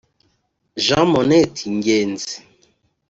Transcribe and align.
Jean 0.85 1.05
Monnet 1.11 1.55
Ngenzi 1.75 2.35